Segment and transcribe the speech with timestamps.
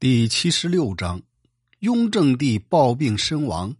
[0.00, 1.20] 第七十六章，
[1.80, 3.76] 雍正帝暴病身亡。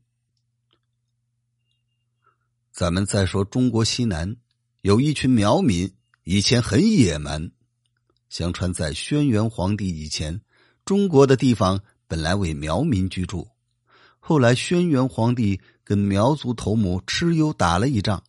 [2.71, 4.37] 咱们再说中国西南
[4.83, 5.91] 有一群苗民，
[6.25, 7.51] 以前很野蛮。
[8.29, 10.43] 相传在轩辕皇帝以前，
[10.85, 13.49] 中国的地方本来为苗民居住。
[14.19, 18.23] 后来轩辕皇帝跟苗族头目蚩尤打了一仗，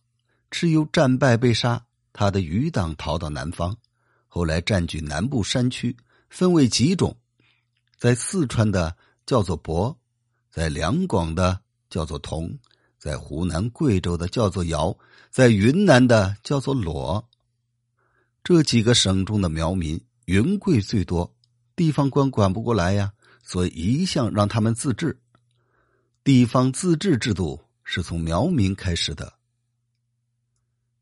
[0.50, 1.84] 蚩尤战败被杀，
[2.14, 3.76] 他的余党逃到南方，
[4.28, 5.94] 后来占据南部山区，
[6.30, 7.14] 分为几种。
[8.02, 9.94] 在四川的叫做亳，
[10.50, 12.58] 在两广的叫做同，
[12.98, 14.98] 在湖南、贵州的叫做瑶，
[15.30, 17.24] 在云南的叫做裸。
[18.42, 21.32] 这几个省中的苗民，云贵最多，
[21.76, 23.12] 地方官管不过来呀，
[23.44, 25.16] 所以一向让他们自治。
[26.24, 29.32] 地方自治制度是从苗民开始的。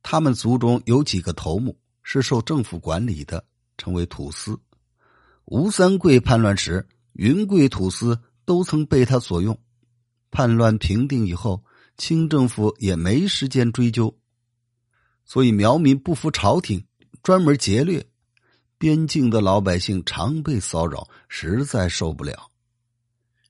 [0.03, 3.43] 他们族中有几个头目是受政府管理的，
[3.79, 4.61] 称为土司。
[5.51, 9.59] 吴三桂叛乱时，云贵土司都曾被他所用。
[10.31, 11.65] 叛乱平定以后，
[11.97, 14.17] 清政府也没时间追究，
[15.25, 16.85] 所以苗民不服朝廷，
[17.21, 18.07] 专门劫掠
[18.79, 22.53] 边境的老百姓，常被骚扰，实在受不了。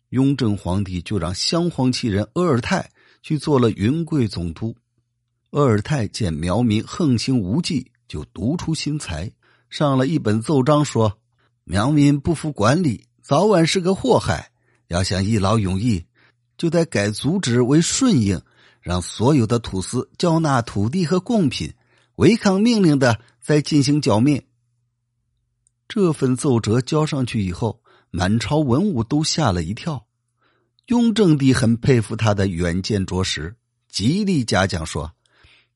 [0.09, 2.91] 雍正皇帝就让镶黄旗人鄂尔泰
[3.21, 4.75] 去做了云贵总督。
[5.51, 9.31] 鄂尔泰见苗民横行无忌，就独出心裁，
[9.69, 11.20] 上了一本奏章说。
[11.71, 14.51] 苗民不服管理，早晚是个祸害。
[14.89, 16.05] 要想一劳永逸，
[16.59, 18.43] 就得改组织为顺应，
[18.81, 21.73] 让所有的土司交纳土地和贡品，
[22.17, 24.45] 违抗命令的再进行剿灭。
[25.87, 30.09] 这份奏折交上去以后，满朝文武都吓了一跳。
[30.87, 33.55] 雍正帝很佩服他的远见卓识，
[33.89, 35.13] 极力嘉奖说：“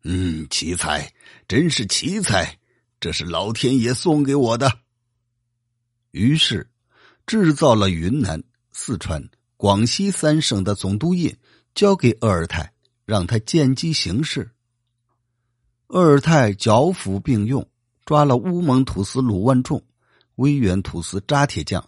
[0.03, 1.13] 嗯，奇才，
[1.47, 2.59] 真是奇才！
[2.99, 4.79] 这是老天爷送给我的。”
[6.15, 6.69] 于是，
[7.27, 11.37] 制造了云南、四川、广西三省的总督印，
[11.75, 12.73] 交给鄂尔泰，
[13.05, 14.53] 让他见机行事。
[15.89, 17.69] 鄂尔泰剿抚并用，
[18.05, 19.83] 抓了乌蒙土司鲁万仲、
[20.37, 21.85] 威远土司扎铁匠，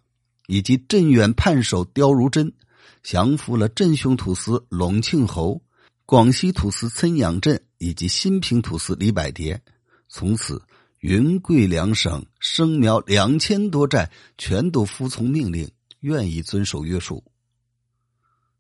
[0.48, 2.52] 以及镇远判守刁如真，
[3.04, 5.62] 降服了镇雄土司隆庆侯、
[6.04, 9.62] 广西土司岑养镇以及新平土司李百蝶。
[10.08, 10.60] 从此。
[11.08, 17.22] 云贵两省生苗两千多寨全都服从命令，愿意遵守约束。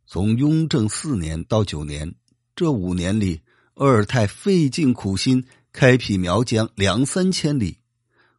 [0.06, 2.14] 从雍正四年到九年，
[2.54, 3.40] 这五年里，
[3.74, 7.78] 鄂尔泰费尽苦心开辟苗疆两三千里，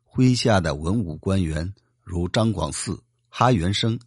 [0.09, 2.97] 麾下的文武官员如张广嗣、
[3.27, 3.99] 哈元生、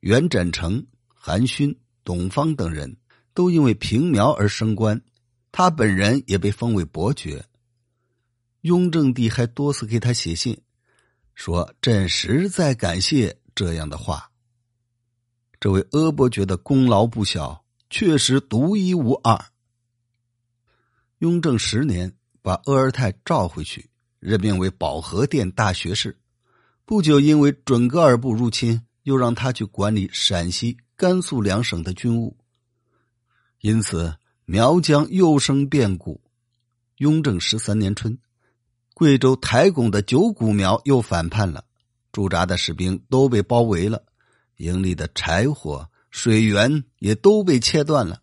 [0.00, 2.96] 袁展成、韩勋、董方等人
[3.32, 5.00] 都因为平苗而升官，
[5.52, 7.46] 他本人也被封为伯爵。
[8.64, 10.58] 雍正帝还多次给他写信，
[11.34, 14.30] 说：“朕实在感谢这样的话。”
[15.60, 19.38] 这位阿伯爵的功劳不小，确实独一无二。
[21.18, 26.16] 雍正十年，把鄂尔泰召回去，任命为保和殿大学士。
[26.86, 32.34] 不久，因为准噶尔部入侵，又让他去管理陕西、甘肃两省的军务，
[33.60, 36.22] 因此苗疆又生变故。
[36.96, 38.18] 雍正十三年春。
[38.94, 41.64] 贵州台拱的九股苗又反叛了，
[42.12, 44.04] 驻扎的士兵都被包围了，
[44.58, 48.22] 营里的柴火、水源也都被切断了，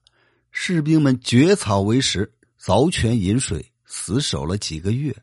[0.49, 5.13] 士兵们掘草为食，凿泉饮水，死守了几个月，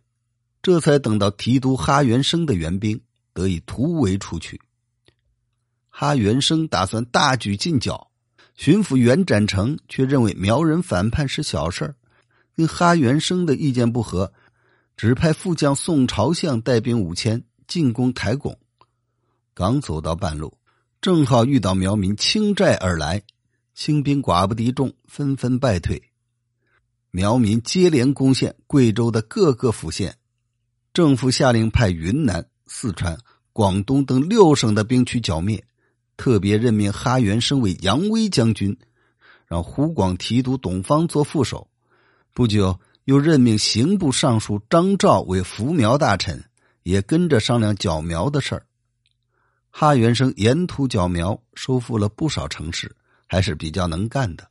[0.61, 3.01] 这才等到提督哈元生的援兵
[3.33, 4.61] 得以突围出去。
[5.89, 8.11] 哈元生打算大举进剿，
[8.55, 11.95] 巡抚袁展成却认为苗人反叛是小事儿
[12.55, 14.31] 跟哈元生的意见不合。
[14.99, 18.59] 指派副将宋朝相带兵五千进攻台拱，
[19.55, 20.59] 刚走到半路，
[21.01, 23.23] 正好遇到苗民倾寨而来，
[23.77, 26.03] 清兵寡不敌众，纷纷败退。
[27.13, 30.17] 苗民接连攻陷贵州的各个府县，
[30.93, 33.17] 政府下令派云南、四川、
[33.53, 35.65] 广东等六省的兵去剿灭，
[36.17, 38.77] 特别任命哈元升为扬威将军，
[39.47, 41.69] 让湖广提督董方做副手。
[42.35, 42.81] 不久。
[43.09, 46.45] 又任命刑部尚书张昭为扶苗大臣，
[46.83, 48.67] 也跟着商量剿苗的事儿。
[49.71, 52.95] 哈元生沿途剿苗，收复了不少城市，
[53.27, 54.47] 还是比较能干的。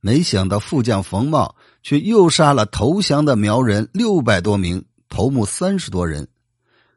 [0.00, 1.54] 没想到副将冯茂
[1.84, 6.26] 却又杀了投降的苗人六百多名，头目三十多人。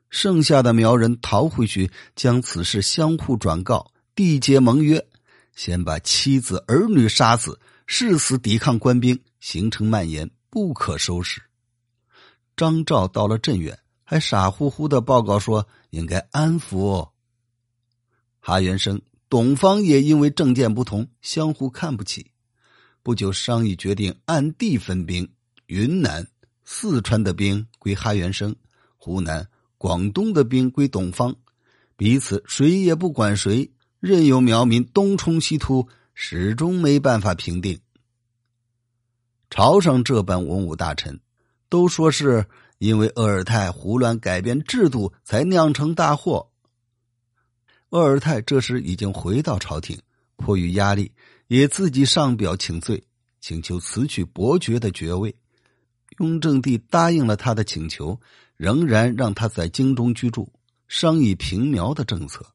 [0.09, 5.06] 剩下的苗人逃回去，将此事相互转告，缔结盟约，
[5.53, 10.27] 先把妻子儿女杀死，誓死抵抗官兵，形成蔓延。
[10.56, 11.42] 不可收拾。
[12.56, 17.10] 张昭到了镇远，还傻乎乎的报告说应该安抚。
[18.40, 22.31] 哈元生、董方也因为政见不同，相互看不起。
[23.04, 25.30] 不久，商议决定按地分兵，
[25.66, 26.25] 云南、
[26.63, 28.56] 四川的兵归哈元生，
[28.96, 29.46] 湖南、
[29.78, 31.36] 广东的兵归董方，
[31.98, 33.69] 彼此谁也不管谁，
[34.00, 37.78] 任由苗民东冲西突，始终没办法平定。
[39.56, 41.18] 朝上这般文武大臣
[41.69, 42.46] 都说是
[42.78, 46.50] 因为鄂尔泰胡乱改变制度，才酿成大祸。
[47.92, 49.98] 鄂尔泰这时已经回到朝廷，
[50.36, 51.10] 迫于压力。
[51.48, 53.02] 也自己上表请罪，
[53.40, 55.34] 请求辞去伯爵的爵位。
[56.19, 58.19] 雍正帝答应了他的请求，
[58.57, 60.52] 仍然让他在京中居住，
[60.90, 62.46] 商议平苗的政策。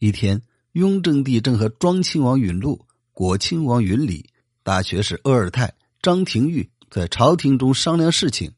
[0.00, 4.28] 一天，雍正帝正和庄亲王允禄、果亲王允礼、
[4.66, 5.72] 大学士鄂尔泰、
[6.02, 8.50] 张廷玉在朝廷中商量事情，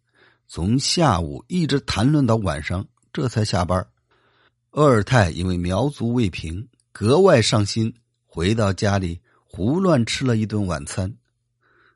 [0.46, 3.86] 从下午一直谈论到晚上，这才下班。
[4.70, 7.92] 鄂尔泰因为苗族未平，格外伤心。
[8.24, 11.12] 回到家里，胡乱吃了一顿晚餐，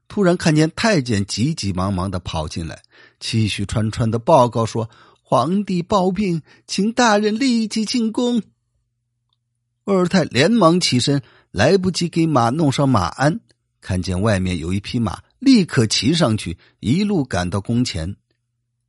[0.08, 2.82] 突然看见太监急急忙忙的跑进来，
[3.18, 4.90] 气吁喘喘的报告说
[5.24, 8.42] ：“皇帝暴病，请大人立即进宫。”
[9.84, 13.40] 鄂尔泰连忙起身，来不及给马弄上马鞍，
[13.82, 18.16] 看见外面有一匹马，立刻骑上去，一路赶到宫前。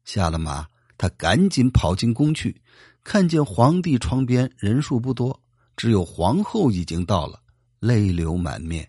[0.06, 0.68] 下了马，
[0.98, 2.62] 他赶紧跑进宫去，
[3.04, 5.42] 看见皇帝床边人数不多，
[5.75, 7.42] 只有皇后已经到了。
[7.80, 8.88] 泪流满面，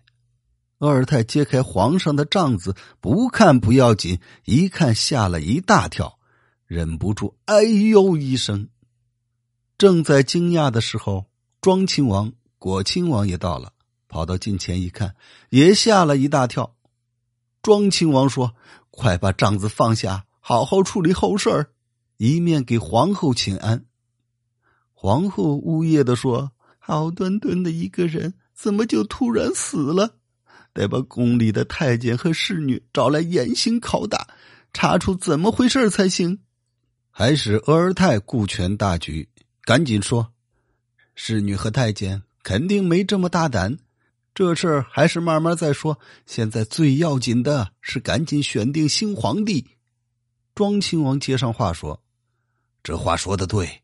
[0.77, 6.17] 鄂尔泰揭开皇上的帐子，不看不要紧，一看吓了一大跳，
[6.65, 8.69] 忍不住哎呦一声。
[9.77, 11.25] 正在惊讶的时候，
[11.59, 13.73] 庄亲王、果亲王也到了，
[14.15, 15.13] 跑到近前一看，
[15.49, 16.73] 也吓了一大跳。
[17.61, 18.55] 庄亲王说
[18.89, 21.71] ：“快把帐子放下，好好处理后事儿，
[22.15, 23.83] 一面给皇后请安。”
[24.95, 30.15] 皇后呜咽的说：“好端端的一个人。”怎么就突然死了？
[30.71, 34.29] 得把宫里的太监和侍女找来严刑拷打，
[34.71, 36.39] 查出怎么回事才行。
[37.11, 39.27] 还是鄂尔泰顾全大局，
[39.63, 40.31] 赶紧说
[41.15, 43.77] ：“侍女和太监肯定没这么大胆，
[44.35, 45.97] 这事儿还是慢慢再说。
[46.27, 49.65] 现在最要紧的是赶紧选定新皇帝。”
[50.53, 52.03] 庄亲王接上话说
[52.83, 53.81] ：“这话说的对，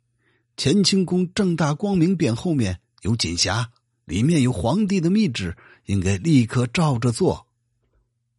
[0.55, 3.65] 乾清宫正大光明匾后面有锦匣。”
[4.05, 5.55] 里面有皇帝的密旨，
[5.85, 7.47] 应该立刻照着做。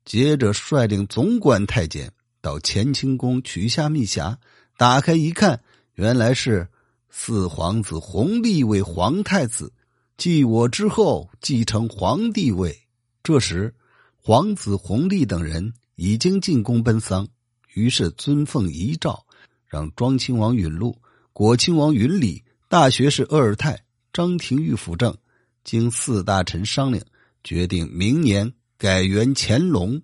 [0.04, 2.12] 接着率领总管太监
[2.42, 4.36] 到乾清宫取下密匣，
[4.76, 5.62] 打开一看，
[5.94, 6.68] 原来是
[7.08, 9.72] 四皇子弘历为皇太子，
[10.16, 12.78] 继我之后继承皇帝位。
[13.22, 13.74] 这时，
[14.20, 17.26] 皇子弘历等人已经进宫奔丧，
[17.74, 19.24] 于是遵奉遗诏，
[19.66, 20.96] 让庄亲王允禄、
[21.32, 25.16] 果亲王允礼、大学士鄂尔泰、张廷玉辅政。
[25.64, 27.04] 经四大臣商量，
[27.44, 30.02] 决定明年改元乾隆。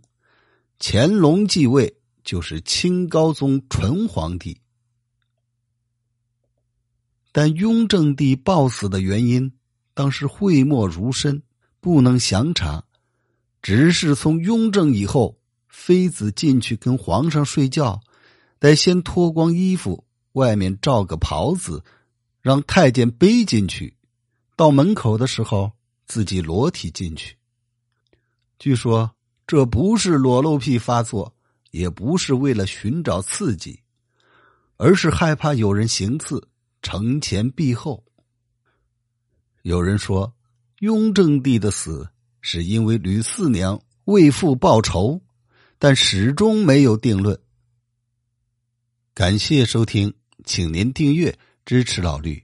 [0.79, 4.57] 乾隆继位就是清高宗纯皇帝。
[7.33, 9.53] 但雍正帝暴死的原因，
[9.99, 11.43] 当时讳莫如深，
[11.81, 12.85] 不能详查。
[13.61, 18.01] 只是从雍正以后，妃子进去跟皇上睡觉，
[18.61, 20.05] 得先脱光衣服，
[20.35, 21.83] 外面罩个袍子，
[22.41, 23.97] 让太监背进去。
[24.55, 25.73] 到门口的时候，
[26.07, 27.37] 自己裸体进去。
[28.57, 29.11] 据说
[29.49, 31.35] 这不是裸露癖发作，
[31.73, 33.81] 也不是为了寻找刺激，
[34.77, 36.47] 而是害怕有人行刺，
[36.83, 38.05] 承前避后。
[39.69, 40.35] 有人说，
[40.79, 42.09] 雍正帝的死
[42.41, 45.21] 是因为吕四娘为父报仇，
[45.79, 47.39] 但始终没有定论。
[49.13, 50.11] 感谢收听，
[50.47, 52.43] 请您订阅支持老绿。